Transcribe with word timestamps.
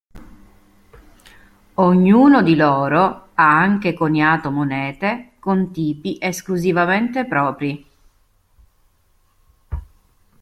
Ognuno 1.75 2.41
di 2.41 2.55
loro 2.55 3.29
ha 3.35 3.47
anche 3.55 3.93
coniato 3.93 4.49
monete 4.49 5.33
con 5.37 5.69
tipi 5.71 6.17
esclusivamente 6.19 7.25
propri. 7.27 7.87